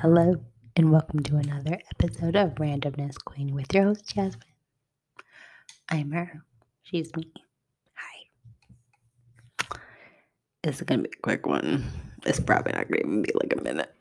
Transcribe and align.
Hello, 0.00 0.34
and 0.76 0.90
welcome 0.90 1.20
to 1.24 1.36
another 1.36 1.78
episode 1.92 2.34
of 2.34 2.54
Randomness 2.54 3.22
Queen 3.22 3.54
with 3.54 3.66
your 3.74 3.84
host, 3.84 4.06
Jasmine. 4.14 4.46
I'm 5.90 6.10
her. 6.12 6.42
She's 6.84 7.14
me. 7.14 7.30
Hi. 7.96 9.76
This 10.62 10.76
is 10.76 10.82
going 10.84 11.02
to 11.02 11.08
be 11.10 11.14
a 11.14 11.20
quick 11.20 11.44
one. 11.44 11.84
It's 12.24 12.40
probably 12.40 12.72
not 12.72 12.88
going 12.88 13.02
to 13.02 13.06
even 13.06 13.20
be 13.20 13.32
like 13.34 13.52
a 13.52 13.62
minute. 13.62 13.92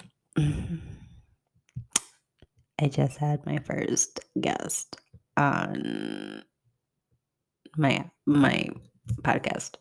I 2.80 2.88
just 2.88 3.18
had 3.18 3.46
my 3.46 3.58
first 3.58 4.22
guest 4.40 4.96
on 5.36 6.46
my 7.76 8.10
my 8.26 8.70
podcast. 9.24 9.76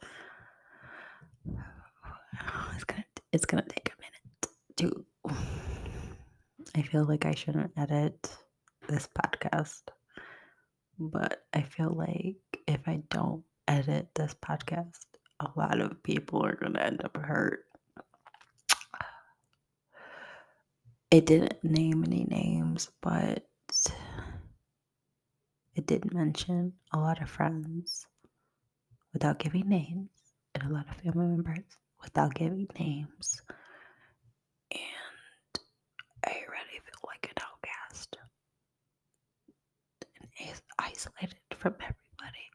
It's 2.74 2.84
gonna 2.84 3.04
it's 3.32 3.46
gonna 3.46 3.62
take 3.68 3.92
a 3.92 4.00
minute 4.02 4.48
to 4.78 5.06
I 6.78 6.82
feel 6.82 7.04
like 7.04 7.26
I 7.26 7.34
shouldn't 7.34 7.72
edit 7.76 8.36
this 8.88 9.08
podcast, 9.18 9.82
but 10.98 11.44
I 11.52 11.62
feel 11.62 11.90
like 11.90 12.36
if 12.68 12.86
I 12.86 13.02
don't 13.10 13.42
edit 13.66 14.08
this 14.14 14.34
podcast, 14.34 15.04
a 15.40 15.48
lot 15.56 15.80
of 15.80 16.00
people 16.04 16.44
are 16.44 16.54
going 16.54 16.74
to 16.74 16.86
end 16.86 17.02
up 17.04 17.16
hurt. 17.16 17.64
It 21.10 21.26
didn't 21.26 21.64
name 21.64 22.04
any 22.04 22.24
names, 22.24 22.90
but 23.00 23.44
it 25.74 25.86
did 25.86 26.12
mention 26.12 26.74
a 26.92 26.98
lot 26.98 27.20
of 27.22 27.30
friends 27.30 28.06
without 29.12 29.38
giving 29.38 29.68
names 29.68 30.10
and 30.54 30.70
a 30.70 30.72
lot 30.72 30.86
of 30.88 30.96
family 30.96 31.26
members 31.26 31.64
without 32.02 32.34
giving 32.34 32.68
names. 32.78 33.42
And 34.70 35.60
I 36.24 36.30
already 36.46 36.78
feel 36.84 37.00
like 37.06 37.30
an 37.30 37.42
outcast 37.42 38.16
and 40.20 40.50
is 40.50 40.62
isolated 40.78 41.38
from 41.56 41.74
everybody. 41.74 42.50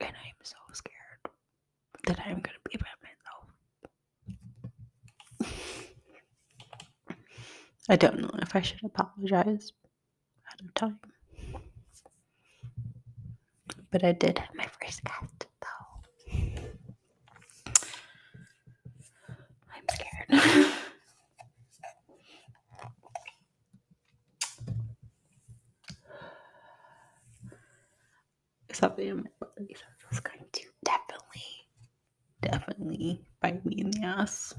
And 0.00 0.10
I'm 0.10 0.36
so 0.42 0.56
scared 0.72 0.94
that 2.06 2.20
I'm 2.26 2.40
to 2.42 2.50
be 2.70 2.78
by 2.78 2.86
myself. 3.02 3.46
I 7.88 7.96
don't 7.96 8.20
know 8.20 8.30
if 8.40 8.54
I 8.54 8.60
should 8.60 8.84
apologize 8.84 9.72
at 10.52 10.60
a 10.60 10.72
time. 10.74 10.98
But 13.90 14.04
I 14.04 14.12
did 14.12 14.38
have 14.38 14.54
my 14.54 14.66
first 14.80 15.02
guest, 15.04 15.46
though. 15.62 16.02
I'm 19.74 19.84
scared. 19.90 20.72
Something 28.78 29.08
in 29.08 29.16
my 29.16 29.48
going 30.20 30.44
to 30.52 30.62
definitely, 30.84 31.42
definitely 32.40 33.20
bite 33.42 33.66
me 33.66 33.74
in 33.80 33.90
the 33.90 34.04
ass. 34.06 34.54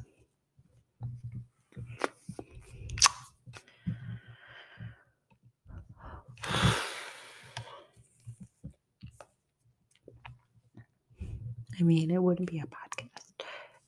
I 11.80 11.84
mean, 11.84 12.12
it 12.12 12.22
wouldn't 12.22 12.52
be 12.52 12.60
a 12.60 12.64
podcast 12.64 13.40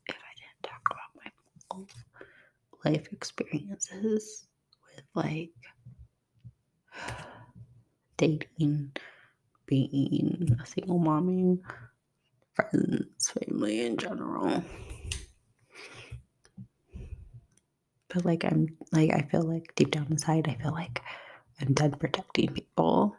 if 0.08 0.16
I 0.16 0.34
didn't 0.38 0.64
talk 0.64 0.82
about 0.90 1.12
my 1.18 1.30
life 2.90 3.12
experiences 3.12 4.48
with 4.96 5.04
like 5.14 5.52
dating, 8.16 8.94
being 9.72 10.58
a 10.62 10.66
single 10.66 11.00
mommy, 11.00 11.58
friends, 12.54 13.30
family 13.30 13.86
in 13.86 13.96
general. 13.96 14.62
But 18.14 18.26
like 18.26 18.44
I'm 18.44 18.68
like 18.92 19.12
I 19.12 19.22
feel 19.32 19.44
like 19.44 19.74
deep 19.76 19.92
down 19.92 20.08
inside 20.12 20.50
I 20.50 20.62
feel 20.62 20.74
like 20.74 21.02
I'm 21.62 21.74
done 21.74 21.92
protecting 21.92 22.54
people 22.54 23.16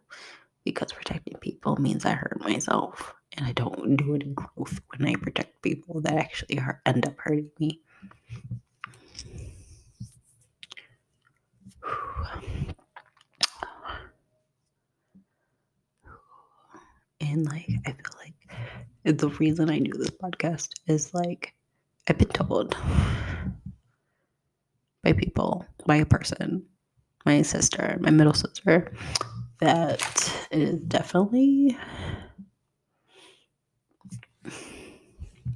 because 0.62 0.92
protecting 0.92 1.38
people 1.40 1.76
means 1.76 2.04
I 2.04 2.12
hurt 2.12 2.38
myself 2.38 3.14
and 3.34 3.46
I 3.46 3.52
don't 3.52 3.96
do 3.96 4.14
any 4.14 4.34
growth 4.34 4.78
when 4.90 5.08
I 5.08 5.14
protect 5.14 5.62
people 5.62 6.02
that 6.02 6.18
actually 6.18 6.56
hurt, 6.56 6.80
end 6.84 7.06
up 7.06 7.14
hurting 7.16 7.50
me. 7.58 7.80
And 17.32 17.46
like, 17.46 17.66
I 17.86 17.92
feel 17.92 18.12
like 18.18 19.18
the 19.18 19.30
reason 19.30 19.70
I 19.70 19.78
do 19.78 19.92
this 19.94 20.10
podcast 20.10 20.68
is 20.86 21.14
like, 21.14 21.54
I've 22.06 22.18
been 22.18 22.28
told 22.28 22.76
by 25.02 25.14
people, 25.14 25.64
by 25.86 25.96
a 25.96 26.04
person, 26.04 26.66
my 27.24 27.40
sister, 27.40 27.96
my 28.02 28.10
middle 28.10 28.34
sister, 28.34 28.92
that 29.60 30.02
it 30.50 30.58
is 30.60 30.80
definitely 30.80 31.74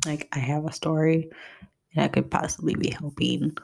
like 0.07 0.29
I 0.33 0.39
have 0.39 0.65
a 0.65 0.73
story 0.73 1.29
and 1.95 2.05
I 2.05 2.09
could 2.09 2.31
possibly 2.31 2.75
be 2.75 2.89
helping 2.89 3.55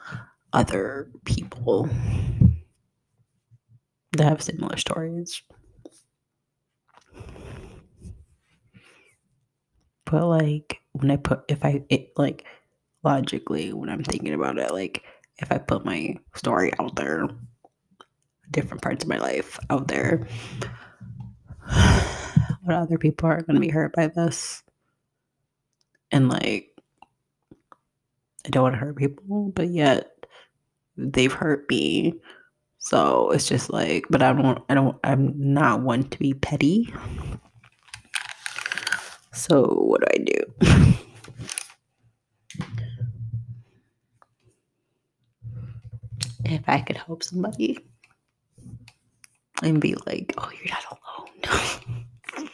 other 0.53 1.09
people 1.25 1.89
that 4.19 4.25
have 4.25 4.43
similar 4.43 4.77
stories. 4.77 5.41
But 10.13 10.27
like 10.27 10.83
when 10.93 11.11
I 11.11 11.17
put 11.17 11.45
if 11.49 11.65
I 11.65 11.83
it 11.89 12.13
like 12.19 12.45
logically 13.03 13.73
when 13.73 13.89
I'm 13.89 14.05
thinking 14.05 14.35
about 14.35 14.59
it, 14.59 14.71
like 14.71 15.03
if 15.39 15.51
I 15.51 15.57
put 15.57 15.87
my 15.87 16.17
story 16.35 16.71
out 16.79 16.97
there, 16.97 17.31
different 18.51 18.83
parts 18.83 19.03
of 19.03 19.09
my 19.09 19.17
life 19.17 19.59
out 19.71 19.89
there, 19.89 20.29
what 22.63 22.77
other 22.77 22.99
people 22.99 23.31
are 23.31 23.41
gonna 23.41 23.59
be 23.59 23.71
hurt 23.71 23.95
by 23.95 24.09
this 24.09 24.63
and 26.11 26.29
like 26.29 26.69
I 28.45 28.51
don't 28.51 28.65
want 28.65 28.75
to 28.75 28.81
hurt 28.81 28.97
people, 28.97 29.51
but 29.55 29.69
yet 29.69 30.27
they've 30.99 31.33
hurt 31.33 31.65
me. 31.71 32.15
So 32.77 33.31
it's 33.31 33.49
just 33.49 33.71
like, 33.71 34.05
but 34.11 34.23
I 34.23 34.35
don't, 34.35 34.63
I 34.69 34.75
don't, 34.75 34.99
I'm 35.05 35.33
not 35.37 35.81
one 35.81 36.03
to 36.03 36.19
be 36.19 36.35
petty. 36.35 36.93
So 39.33 39.63
what 39.65 40.01
do 40.01 40.07
I 40.13 40.19
do? 40.19 40.99
if 46.45 46.69
I 46.69 46.81
could 46.81 46.97
help 46.97 47.23
somebody 47.23 47.79
and 49.63 49.81
be 49.81 49.95
like, 50.07 50.35
oh, 50.39 50.51
you're 50.53 50.75
not 50.75 50.85
alone. 50.91 52.49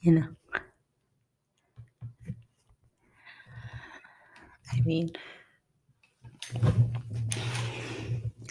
you 0.00 0.12
know. 0.12 0.28
I 4.72 4.80
mean, 4.80 5.12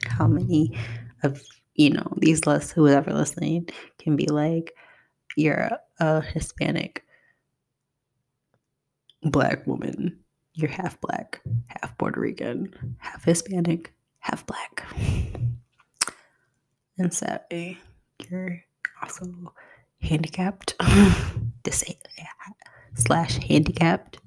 how 0.08 0.28
many 0.28 0.78
of 1.24 1.42
you 1.76 1.90
know 1.90 2.08
these 2.18 2.46
lists, 2.46 2.72
whoever 2.72 3.12
listening, 3.12 3.68
can 4.00 4.16
be 4.16 4.28
like, 4.28 4.74
you're 5.36 5.70
a, 6.00 6.22
Hispanic 6.22 7.04
black 9.24 9.66
woman, 9.66 10.20
you're 10.54 10.70
half 10.70 11.00
black, 11.02 11.42
half 11.68 11.98
Puerto 11.98 12.20
Rican, 12.20 12.98
half 12.98 13.24
Hispanic, 13.24 13.94
half 14.20 14.46
black, 14.46 14.84
and 16.98 17.14
sadly, 17.14 17.80
you're 18.30 18.64
also 19.02 19.54
handicapped, 20.02 20.76
disabled 21.64 22.04
slash 22.96 23.38
handicapped. 23.48 24.20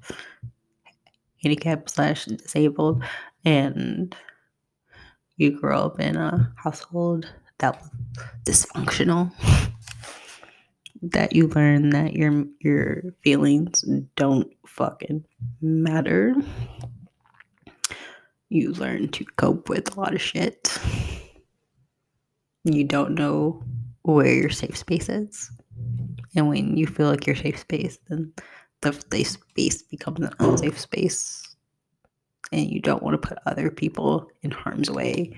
Handicapped 1.43 1.89
slash 1.91 2.25
disabled. 2.25 3.03
And 3.45 4.15
you 5.37 5.59
grew 5.59 5.75
up 5.75 5.99
in 5.99 6.15
a 6.17 6.53
household 6.57 7.31
that 7.59 7.79
was 7.79 7.89
dysfunctional 8.43 9.31
that 11.11 11.33
you 11.33 11.47
learn 11.47 11.89
that 11.91 12.13
your 12.13 12.45
your 12.59 13.03
feelings 13.23 13.83
don't 14.15 14.51
fucking 14.65 15.23
matter 15.61 16.35
you 18.49 18.71
learn 18.73 19.09
to 19.09 19.25
cope 19.35 19.69
with 19.69 19.95
a 19.95 19.99
lot 19.99 20.13
of 20.13 20.21
shit. 20.21 20.77
You 22.63 22.83
don't 22.83 23.15
know 23.15 23.63
where 24.03 24.33
your 24.33 24.49
safe 24.49 24.77
space 24.77 25.09
is. 25.09 25.51
And 26.35 26.47
when 26.47 26.77
you 26.77 26.87
feel 26.87 27.09
like 27.09 27.27
your 27.27 27.35
safe 27.35 27.59
space 27.59 27.97
then 28.07 28.31
the 28.81 28.93
safe 29.11 29.27
space 29.27 29.81
becomes 29.81 30.19
an 30.19 30.33
unsafe 30.39 30.79
space. 30.79 31.43
And 32.51 32.69
you 32.69 32.79
don't 32.79 33.03
want 33.03 33.21
to 33.21 33.27
put 33.27 33.39
other 33.45 33.69
people 33.69 34.29
in 34.43 34.51
harm's 34.51 34.89
way. 34.89 35.35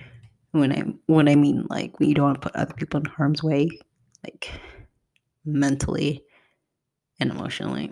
When 0.51 0.71
I 0.71 0.83
when 1.07 1.27
I 1.27 1.36
mean 1.36 1.66
like 1.69 2.00
when 2.00 2.10
you 2.10 2.16
don't 2.16 2.25
want 2.25 2.42
to 2.42 2.50
put 2.50 2.56
other 2.56 2.74
people 2.74 3.00
in 3.00 3.06
harm's 3.06 3.42
way, 3.42 3.69
like 4.24 4.51
mentally 5.45 6.24
and 7.19 7.31
emotionally. 7.31 7.91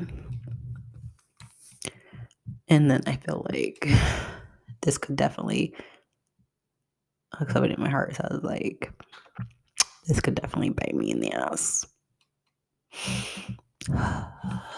And 2.68 2.92
then 2.92 3.02
I 3.08 3.16
feel 3.16 3.46
like 3.52 3.88
this 4.82 4.98
could 4.98 5.16
definitely 5.16 5.74
like 7.40 7.52
somebody 7.52 7.74
in 7.74 7.82
my 7.82 7.90
heart 7.90 8.16
says 8.16 8.40
like 8.44 8.92
this 10.08 10.20
could 10.22 10.36
definitely 10.36 10.70
bite 10.70 10.96
me 10.96 11.12
in 11.12 11.20
the 11.20 11.32
ass. 11.32 11.86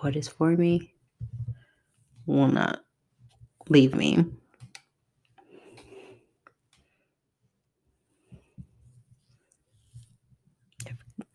what 0.00 0.16
is 0.16 0.28
for 0.28 0.56
me 0.56 0.92
will 2.26 2.48
not 2.48 2.80
leave 3.68 3.94
me. 3.94 4.24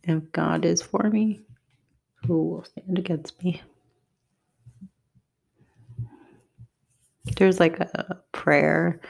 If, 0.08 0.32
God 0.32 0.64
is 0.64 0.82
for 0.82 1.10
me, 1.10 1.42
who 2.26 2.48
will 2.48 2.64
stand 2.64 2.98
against 2.98 3.44
me? 3.44 3.62
There's 7.36 7.60
like 7.60 7.80
a 7.80 8.18
prayer 8.32 9.02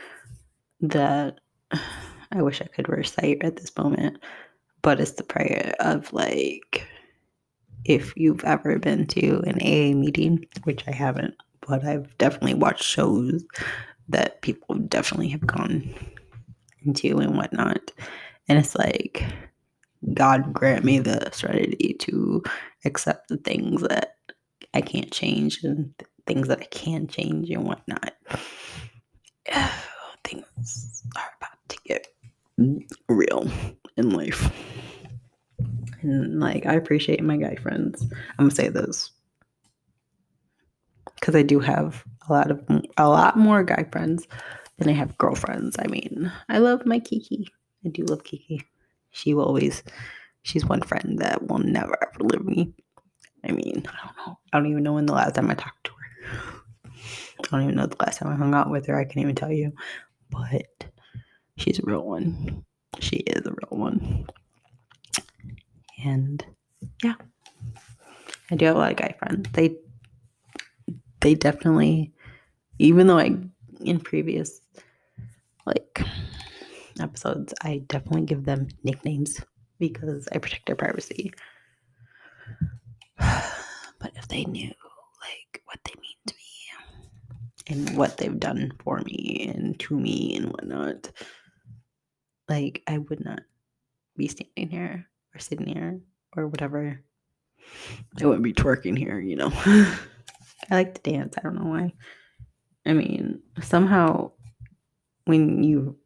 that 0.82 1.40
I 2.32 2.42
wish 2.42 2.62
I 2.62 2.66
could 2.66 2.90
recite 2.90 3.44
at 3.44 3.58
this 3.58 3.76
moment, 3.78 4.18
but 4.82 5.00
it's 5.00 5.12
the 5.12 5.24
prayer 5.24 5.76
of 5.80 6.12
like, 6.12 6.88
if 7.86 8.14
you've 8.18 8.44
ever 8.44 8.80
been 8.80 9.06
to 9.08 9.42
an 9.46 9.62
AA 9.62 9.96
meeting, 9.96 10.46
which 10.64 10.84
I 10.88 10.92
haven't, 10.92 11.36
but 11.68 11.86
I've 11.86 12.18
definitely 12.18 12.56
watched 12.56 12.84
shows 12.84 13.46
that 14.10 14.42
people 14.42 14.76
definitely 14.76 15.30
have 15.30 15.46
gone 15.46 15.94
into 16.86 17.20
and 17.20 17.38
whatnot. 17.38 17.92
And 18.50 18.58
it's 18.58 18.76
like, 18.76 19.24
God 20.14 20.54
grant 20.54 20.84
me 20.84 21.00
the 21.00 21.30
serenity 21.32 21.96
to 22.00 22.44
accept 22.86 23.30
the 23.30 23.38
things 23.38 23.82
that 23.82 24.16
I 24.74 24.82
can't 24.82 25.12
change 25.12 25.64
and 25.64 25.94
things 26.26 26.48
that 26.48 26.60
I 26.60 26.66
can 26.66 27.08
change 27.08 27.50
and 27.50 27.66
whatnot. 27.66 28.14
things 30.24 31.04
are 31.16 31.32
about 31.38 31.58
to 31.70 31.78
get 31.86 32.08
real 33.08 33.50
in 33.96 34.10
life. 34.12 34.52
And 36.02 36.40
like, 36.40 36.66
I 36.66 36.74
appreciate 36.74 37.24
my 37.24 37.38
guy 37.38 37.56
friends. 37.56 38.02
I'm 38.38 38.46
gonna 38.46 38.52
say 38.52 38.70
this 38.70 39.12
because 41.16 41.36
I 41.36 41.42
do 41.44 41.60
have 41.60 42.04
a 42.30 42.34
lot 42.34 42.52
of 42.52 42.64
a 42.98 43.10
lot 43.10 43.38
more 43.38 43.64
guy 43.64 43.86
friends 43.92 44.28
than 44.78 44.90
I 44.90 44.94
have 44.94 45.18
girlfriends. 45.18 45.76
I 45.80 45.88
mean, 45.88 46.32
I 46.50 46.60
love 46.60 46.86
my 46.86 47.00
Kiki. 47.00 47.48
I 47.86 47.90
do 47.90 48.04
love 48.04 48.24
Kiki. 48.24 48.64
She 49.18 49.34
will 49.34 49.46
always. 49.46 49.84
She's 50.44 50.64
one 50.64 50.82
friend 50.82 51.18
that 51.20 51.48
will 51.48 51.58
never 51.58 51.98
ever 52.02 52.24
leave 52.24 52.46
me. 52.46 52.74
I 53.44 53.52
mean, 53.52 53.84
I 53.88 54.06
don't 54.06 54.18
know. 54.18 54.40
I 54.54 54.58
don't 54.58 54.68
even 54.68 54.84
know 54.84 54.94
when 54.94 55.08
the 55.08 55.14
last 55.14 55.36
time 55.36 55.50
I 55.50 55.56
talked 55.56 55.86
to 55.86 55.92
her. 55.92 56.52
I 56.86 57.48
don't 57.52 57.64
even 57.64 57.76
know 57.76 57.88
the 57.88 57.98
last 58.00 58.20
time 58.20 58.32
I 58.32 58.36
hung 58.36 58.54
out 58.54 58.70
with 58.70 58.86
her. 58.86 58.98
I 58.98 59.06
can't 59.06 59.18
even 59.18 59.36
tell 59.36 59.52
you. 59.52 59.74
But 60.30 60.86
she's 61.58 61.80
a 61.80 61.84
real 61.84 62.04
one. 62.06 62.64
She 63.00 63.18
is 63.18 63.46
a 63.46 63.52
real 63.52 63.80
one. 63.80 64.28
And 66.04 66.46
yeah. 67.04 67.16
I 68.52 68.56
do 68.56 68.66
have 68.66 68.76
a 68.76 68.80
lot 68.80 68.92
of 68.92 68.98
guy 68.98 69.16
friends. 69.20 69.50
They 69.54 69.76
they 71.22 71.34
definitely 71.36 72.14
even 72.80 73.08
though 73.08 73.18
I 73.18 73.36
in 73.82 74.00
previous 74.00 74.62
episodes 77.18 77.54
I 77.64 77.82
definitely 77.88 78.26
give 78.26 78.46
them 78.46 78.68
nicknames 78.84 79.42
because 79.80 80.28
I 80.32 80.38
protect 80.38 80.68
their 80.68 80.76
privacy. 80.76 81.34
But 84.00 84.12
if 84.16 84.28
they 84.28 84.44
knew 84.44 84.68
like 84.70 85.64
what 85.66 85.80
they 85.84 85.94
mean 86.00 86.18
to 86.28 86.36
me 86.36 87.88
and 87.88 87.98
what 87.98 88.18
they've 88.18 88.40
done 88.40 88.72
for 88.84 89.00
me 89.00 89.52
and 89.52 89.80
to 89.80 90.00
me 90.00 90.36
and 90.36 90.52
whatnot, 90.52 91.12
like 92.48 92.84
I 92.86 93.00
would 93.00 93.26
not 93.26 93.40
be 94.16 94.28
standing 94.28 94.70
here 94.70 95.08
or 95.34 95.40
sitting 95.40 95.66
here 95.66 96.00
or 96.36 96.46
whatever. 96.48 97.02
I 98.22 98.26
wouldn't 98.28 98.44
be 98.44 98.54
twerking 98.54 98.96
here, 98.96 99.20
you 99.20 99.36
know. 99.36 99.52
I 99.56 99.98
like 100.70 101.02
to 101.02 101.12
dance. 101.12 101.34
I 101.36 101.42
don't 101.42 101.56
know 101.56 101.72
why. 101.72 101.94
I 102.86 102.94
mean, 102.94 103.42
somehow 103.64 104.34
when 105.26 105.64
you 105.64 105.98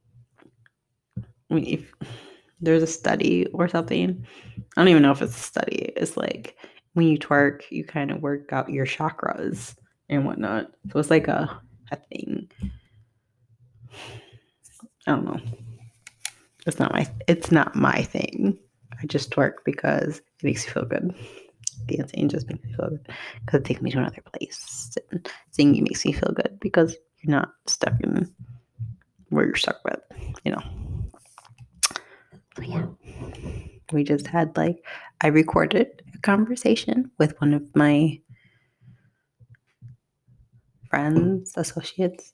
I 1.51 1.53
mean, 1.53 1.65
if 1.65 1.94
there's 2.62 2.83
a 2.83 2.88
study 2.88 3.45
or 3.48 3.68
something, 3.68 4.25
I 4.57 4.81
don't 4.81 4.88
even 4.88 5.03
know 5.03 5.12
if 5.12 5.21
it's 5.21 5.36
a 5.36 5.39
study. 5.39 5.92
It's 5.98 6.15
like 6.15 6.57
when 6.94 7.07
you 7.07 7.19
twerk, 7.19 7.63
you 7.69 7.83
kind 7.83 8.12
of 8.12 8.21
work 8.21 8.53
out 8.53 8.69
your 8.69 8.86
chakras 8.86 9.75
and 10.09 10.25
whatnot. 10.25 10.71
So 10.92 11.00
it's 11.00 11.09
like 11.09 11.27
a, 11.27 11.62
a 11.92 11.98
thing. 11.98 12.50
I 15.07 15.12
don't 15.12 15.25
know. 15.25 15.39
It's 16.68 16.80
not 16.80 16.94
my 16.94 17.07
it's 17.27 17.51
not 17.51 17.75
my 17.75 18.04
thing. 18.04 18.57
I 19.01 19.06
just 19.07 19.31
twerk 19.31 19.56
because 19.65 20.19
it 20.19 20.44
makes 20.44 20.65
me 20.65 20.74
feel 20.74 20.86
good. 20.86 21.13
Dancing 21.88 22.30
just 22.30 22.47
makes 22.47 22.63
me 22.63 22.74
feel 22.75 22.89
good 22.89 23.07
because 23.45 23.62
it 23.62 23.65
takes 23.65 23.81
me 23.81 23.92
to 23.92 23.97
another 23.97 24.21
place. 24.33 24.95
And 25.12 25.27
singing 25.50 25.83
makes 25.83 26.06
me 26.06 26.12
feel 26.12 26.31
good 26.33 26.59
because 26.62 26.95
you're 27.21 27.36
not 27.36 27.54
stuck 27.65 28.00
in 28.01 28.31
where 29.30 29.45
you're 29.45 29.56
stuck 29.56 29.83
with, 29.83 30.00
you 30.45 30.51
know. 30.51 30.90
Yeah, 32.61 32.85
we 33.91 34.03
just 34.03 34.27
had 34.27 34.55
like 34.57 34.85
I 35.21 35.27
recorded 35.27 36.01
a 36.13 36.17
conversation 36.19 37.11
with 37.17 37.39
one 37.41 37.53
of 37.53 37.63
my 37.75 38.19
friends, 40.89 41.53
associates, 41.55 42.33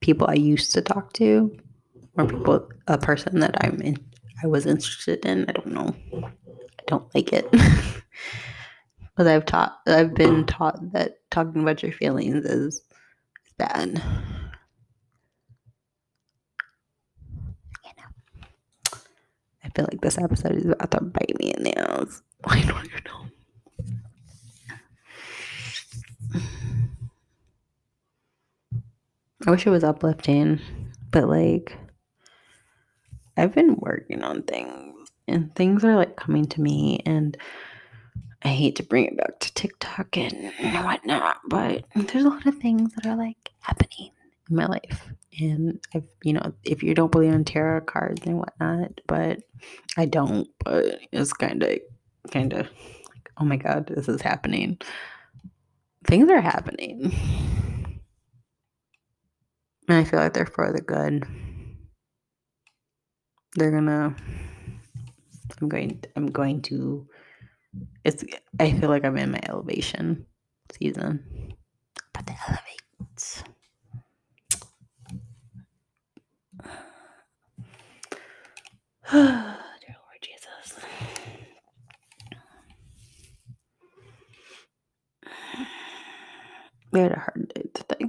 people 0.00 0.26
I 0.28 0.34
used 0.34 0.72
to 0.74 0.82
talk 0.82 1.12
to, 1.14 1.56
or 2.16 2.26
people 2.26 2.68
a 2.86 2.98
person 2.98 3.40
that 3.40 3.62
I'm 3.64 3.80
in 3.82 3.96
I 4.42 4.46
was 4.46 4.66
interested 4.66 5.24
in. 5.26 5.44
I 5.48 5.52
don't 5.52 5.66
know. 5.66 5.94
I 6.14 6.82
don't 6.86 7.14
like 7.14 7.32
it. 7.32 7.46
Because 9.16 9.26
I've 9.26 9.44
taught 9.44 9.80
I've 9.86 10.14
been 10.14 10.46
taught 10.46 10.92
that 10.92 11.18
talking 11.30 11.60
about 11.60 11.82
your 11.82 11.92
feelings 11.92 12.44
is 12.46 12.82
bad. 13.58 14.00
I 19.70 19.76
feel 19.76 19.88
like 19.90 20.00
this 20.00 20.18
episode 20.18 20.56
is 20.56 20.66
about 20.66 20.90
to 20.90 21.00
bite 21.00 21.38
me 21.38 21.52
in 21.56 21.62
the 21.62 21.78
ass. 21.78 22.22
I 22.44 22.60
don't 22.62 22.90
know. 23.04 23.26
I 29.46 29.50
wish 29.50 29.66
it 29.66 29.70
was 29.70 29.84
uplifting, 29.84 30.60
but 31.12 31.28
like 31.28 31.76
I've 33.36 33.54
been 33.54 33.76
working 33.76 34.22
on 34.24 34.42
things 34.42 35.08
and 35.28 35.54
things 35.54 35.84
are 35.84 35.96
like 35.96 36.16
coming 36.16 36.46
to 36.46 36.60
me 36.60 37.00
and 37.06 37.36
I 38.42 38.48
hate 38.48 38.76
to 38.76 38.82
bring 38.82 39.06
it 39.06 39.16
back 39.16 39.38
to 39.38 39.54
TikTok 39.54 40.16
and 40.16 40.52
whatnot, 40.84 41.38
but 41.48 41.84
there's 41.94 42.24
a 42.24 42.30
lot 42.30 42.46
of 42.46 42.58
things 42.58 42.94
that 42.94 43.06
are 43.06 43.16
like 43.16 43.52
happening 43.60 44.10
in 44.50 44.56
my 44.56 44.66
life. 44.66 45.08
And 45.40 45.80
I've, 45.94 46.08
you 46.22 46.32
know, 46.32 46.52
if 46.64 46.82
you 46.82 46.94
don't 46.94 47.12
believe 47.12 47.32
in 47.32 47.44
tarot 47.44 47.82
cards 47.82 48.26
and 48.26 48.38
whatnot, 48.38 49.00
but 49.06 49.40
I 49.96 50.06
don't, 50.06 50.48
but 50.64 51.00
it's 51.12 51.32
kind 51.32 51.62
of, 51.62 51.78
kind 52.30 52.52
of 52.52 52.66
like, 52.66 53.30
oh 53.38 53.44
my 53.44 53.56
God, 53.56 53.86
this 53.86 54.08
is 54.08 54.20
happening. 54.20 54.78
Things 56.04 56.30
are 56.30 56.40
happening. 56.40 57.14
And 59.88 59.98
I 59.98 60.04
feel 60.04 60.20
like 60.20 60.34
they're 60.34 60.46
for 60.46 60.72
the 60.72 60.80
good. 60.80 61.24
They're 63.54 63.72
gonna, 63.72 64.14
I'm 65.60 65.68
going, 65.68 66.02
I'm 66.16 66.26
going 66.26 66.62
to, 66.62 67.08
it's, 68.04 68.24
I 68.58 68.72
feel 68.72 68.88
like 68.88 69.04
I'm 69.04 69.16
in 69.16 69.32
my 69.32 69.40
elevation 69.48 70.26
season. 70.72 71.54
But 72.12 72.26
the 72.26 72.34
elevate. 72.48 73.44
Dear 79.12 79.22
Lord 79.24 80.20
Jesus. 80.22 80.78
We 86.92 87.00
had 87.00 87.10
a 87.12 87.18
hard 87.18 87.52
day 87.52 87.64
today. 87.74 88.04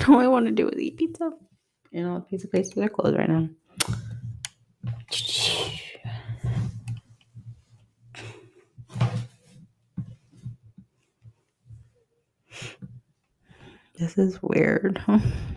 All 0.08 0.18
I 0.18 0.26
want 0.26 0.46
to 0.46 0.52
do 0.52 0.68
is 0.68 0.80
eat 0.80 0.96
pizza. 0.96 1.30
You 1.92 2.02
know, 2.02 2.26
pizza 2.28 2.48
places 2.48 2.76
are 2.78 2.88
closed 2.88 3.16
right 3.16 3.28
now. 3.28 3.48
This 13.98 14.18
is 14.18 14.38
weird. 14.42 15.00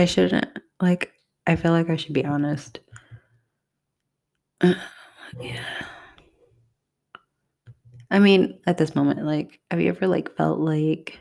I 0.00 0.06
shouldn't 0.06 0.46
like 0.80 1.12
I 1.46 1.56
feel 1.56 1.72
like 1.72 1.90
I 1.90 1.96
should 1.96 2.14
be 2.14 2.24
honest. 2.24 2.80
yeah. 4.62 5.64
I 8.10 8.18
mean, 8.18 8.58
at 8.66 8.78
this 8.78 8.94
moment, 8.94 9.24
like, 9.24 9.60
have 9.70 9.80
you 9.80 9.90
ever 9.90 10.06
like 10.06 10.34
felt 10.36 10.58
like 10.58 11.20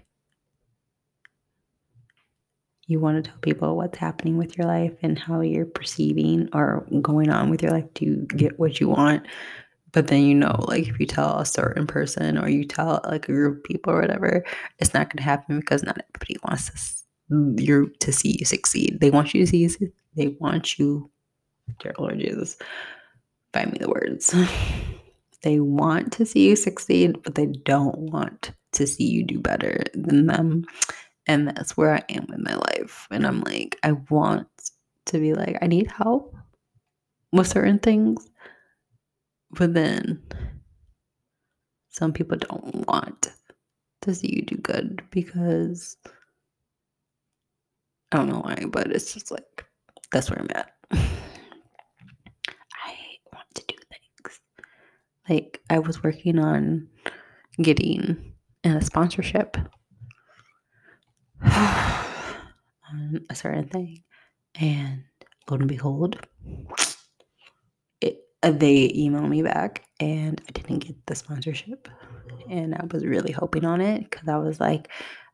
you 2.88 3.00
want 3.02 3.24
to 3.24 3.30
tell 3.30 3.40
people 3.40 3.76
what's 3.76 3.98
happening 3.98 4.38
with 4.38 4.58
your 4.58 4.66
life 4.66 4.96
and 5.04 5.20
how 5.20 5.42
you're 5.42 5.66
perceiving 5.66 6.50
or 6.54 6.86
going 7.02 7.30
on 7.30 7.50
with 7.50 7.62
your 7.62 7.72
life 7.72 7.94
to 7.96 8.26
get 8.36 8.60
what 8.60 8.80
you 8.80 8.88
want? 8.88 9.26
But 9.92 10.08
then 10.08 10.24
you 10.24 10.36
know, 10.36 10.56
like 10.70 10.88
if 10.88 11.00
you 11.02 11.06
tell 11.06 11.40
a 11.40 11.46
certain 11.46 11.86
person 11.86 12.38
or 12.38 12.48
you 12.48 12.64
tell 12.64 13.02
like 13.04 13.28
a 13.28 13.34
group 13.34 13.58
of 13.58 13.64
people 13.66 13.92
or 13.92 14.00
whatever, 14.00 14.46
it's 14.78 14.94
not 14.94 15.10
gonna 15.10 15.24
happen 15.24 15.60
because 15.60 15.84
not 15.84 15.98
everybody 15.98 16.38
wants 16.46 16.70
to 16.70 16.99
you 17.30 17.92
to 18.00 18.12
see 18.12 18.38
you 18.40 18.46
succeed. 18.46 19.00
They 19.00 19.10
want 19.10 19.34
you 19.34 19.42
to 19.42 19.48
see 19.48 19.58
you. 19.58 19.70
Succeed. 19.70 19.94
They 20.16 20.28
want 20.40 20.80
you, 20.80 21.10
dear 21.80 21.94
Lord 21.98 22.20
Jesus, 22.20 22.58
find 23.54 23.72
me 23.72 23.80
the 23.80 23.90
words. 23.90 24.36
They 25.42 25.60
want 25.60 26.12
to 26.14 26.26
see 26.26 26.50
you 26.50 26.56
succeed, 26.56 27.24
but 27.24 27.36
they 27.36 27.46
don't 27.46 27.98
want 27.98 28.52
to 28.74 28.86
see 28.86 29.06
you 29.06 29.24
do 29.24 29.40
better 29.40 29.84
than 29.94 30.28
them. 30.28 30.66
And 31.28 31.48
that's 31.48 31.78
where 31.78 31.94
I 31.94 32.04
am 32.10 32.28
in 32.34 32.44
my 32.44 32.56
life. 32.56 33.08
And 33.12 33.26
I'm 33.26 33.42
like, 33.42 33.78
I 33.84 33.94
want 34.10 34.48
to 35.06 35.20
be 35.20 35.34
like, 35.34 35.58
I 35.62 35.68
need 35.68 35.90
help 35.92 36.36
with 37.32 37.48
certain 37.48 37.80
things. 37.80 38.28
But 39.52 39.74
then 39.74 40.22
some 41.90 42.14
people 42.14 42.38
don't 42.38 42.88
want 42.88 43.32
to 44.02 44.16
see 44.16 44.36
you 44.36 44.42
do 44.42 44.58
good 44.58 45.02
because 45.12 45.98
I 48.12 48.18
don't 48.18 48.30
know 48.30 48.40
why, 48.40 48.66
but 48.72 48.92
it's 48.92 49.14
just 49.14 49.32
like 49.32 49.66
that's 50.12 50.30
where 50.30 50.40
I'm 50.40 50.48
at. 50.56 50.72
I 50.92 50.98
want 53.34 53.48
to 53.56 53.64
do 53.68 53.76
things. 53.76 54.40
Like 55.30 55.62
I 55.70 55.80
was 55.80 56.04
working 56.04 56.40
on 56.40 56.88
getting 57.62 58.34
a 58.64 58.82
sponsorship 58.82 59.58
on 61.44 63.26
a 63.30 63.36
certain 63.36 63.68
thing, 63.70 64.04
and 64.60 65.04
lo 65.50 65.58
and 65.58 65.68
behold, 65.68 66.20
it, 68.02 68.22
uh, 68.44 68.52
they 68.52 68.90
emailed 68.90 69.30
me 69.30 69.44
back, 69.44 69.84
and 70.00 70.42
I 70.48 70.52
didn't 70.52 70.80
get 70.80 70.96
the 71.06 71.16
sponsorship, 71.16 71.88
and 72.50 72.74
I 72.76 72.86
was 72.92 73.06
really 73.06 73.32
hoping 73.32 73.66
on 73.66 73.82
it 73.82 74.10
because 74.10 74.28
I 74.28 74.38
was 74.38 74.60
like, 74.60 74.90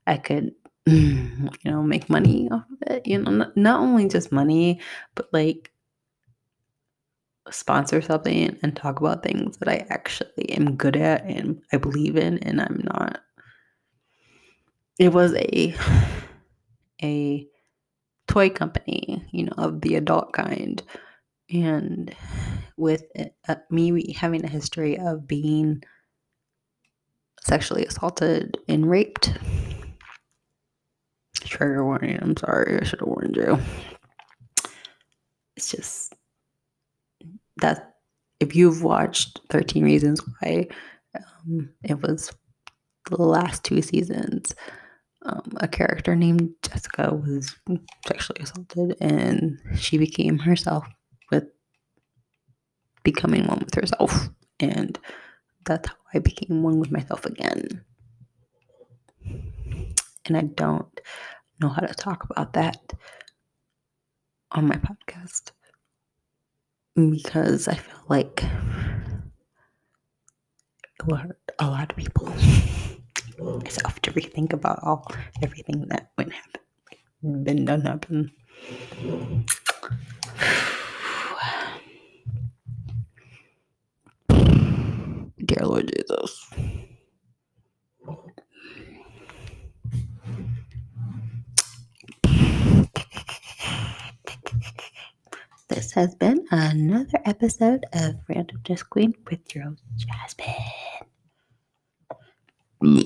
I 0.05 0.17
could. 0.17 0.51
You 0.87 1.49
know, 1.65 1.81
make 1.81 2.09
money 2.09 2.47
off 2.51 2.65
of 2.71 2.77
it. 2.87 3.07
You 3.07 3.19
know, 3.19 3.31
not, 3.31 3.57
not 3.57 3.79
only 3.79 4.07
just 4.07 4.31
money, 4.31 4.81
but 5.15 5.27
like 5.33 5.71
sponsor 7.51 8.01
something 8.01 8.57
and 8.63 8.75
talk 8.75 8.99
about 8.99 9.23
things 9.23 9.57
that 9.57 9.69
I 9.69 9.85
actually 9.89 10.49
am 10.49 10.75
good 10.75 10.95
at 10.95 11.23
and 11.25 11.61
I 11.71 11.77
believe 11.77 12.15
in 12.17 12.39
and 12.39 12.59
I'm 12.61 12.81
not. 12.83 13.21
It 14.99 15.13
was 15.13 15.33
a 15.35 15.75
a 17.03 17.47
toy 18.27 18.49
company, 18.49 19.25
you 19.31 19.45
know, 19.45 19.53
of 19.57 19.81
the 19.81 19.95
adult 19.95 20.33
kind. 20.33 20.83
And 21.51 22.15
with 22.77 23.03
it, 23.15 23.35
uh, 23.47 23.57
me 23.69 24.13
having 24.13 24.45
a 24.45 24.49
history 24.49 24.97
of 24.97 25.27
being 25.27 25.83
sexually 27.41 27.85
assaulted 27.85 28.57
and 28.67 28.89
raped. 28.89 29.33
Trigger 31.45 31.85
warning, 31.85 32.17
I'm 32.21 32.35
sorry, 32.35 32.79
I 32.79 32.83
should 32.83 32.99
have 32.99 33.07
warned 33.07 33.35
you. 33.35 33.59
It's 35.55 35.71
just 35.71 36.13
that 37.57 37.95
if 38.39 38.55
you've 38.55 38.83
watched 38.83 39.39
13 39.49 39.83
Reasons 39.83 40.21
Why, 40.39 40.67
um, 41.15 41.69
it 41.83 42.01
was 42.01 42.31
the 43.09 43.21
last 43.21 43.63
two 43.63 43.81
seasons. 43.81 44.53
Um, 45.23 45.53
a 45.57 45.67
character 45.67 46.15
named 46.15 46.51
Jessica 46.61 47.13
was 47.13 47.55
sexually 48.05 48.41
assaulted 48.43 48.95
and 49.01 49.57
she 49.75 49.97
became 49.97 50.37
herself 50.37 50.85
with 51.31 51.45
becoming 53.03 53.47
one 53.47 53.59
with 53.59 53.73
herself. 53.73 54.29
And 54.59 54.99
that's 55.65 55.89
how 55.89 55.95
I 56.13 56.19
became 56.19 56.61
one 56.63 56.79
with 56.79 56.91
myself 56.91 57.25
again. 57.25 57.83
And 60.27 60.37
I 60.37 60.41
don't 60.41 60.99
know 61.59 61.69
how 61.69 61.81
to 61.81 61.93
talk 61.93 62.25
about 62.29 62.53
that 62.53 62.93
on 64.51 64.67
my 64.67 64.75
podcast 64.75 65.51
because 66.95 67.67
I 67.67 67.75
feel 67.75 68.03
like 68.07 68.43
it 70.99 71.05
will 71.05 71.17
hurt 71.17 71.39
a 71.59 71.67
lot 71.67 71.91
of 71.91 71.97
people. 71.97 72.27
Myself 73.39 73.99
to 74.01 74.11
rethink 74.13 74.53
about 74.53 74.79
all 74.81 75.05
everything 75.43 75.87
that 75.89 76.11
went 76.17 76.31
happen, 76.31 76.61
been 77.43 77.65
done 77.65 77.81
happen. 77.81 78.31
Dear 85.45 85.65
Lord 85.65 85.91
Jesus. 85.93 86.49
Has 95.95 96.13
been 96.13 96.45
another 96.51 97.21
episode 97.23 97.85
of 97.93 98.15
Randomness 98.27 98.83
Queen 98.89 99.13
with 99.31 99.55
your 99.55 99.63
host, 99.63 99.81
Jasmine. 102.83 103.05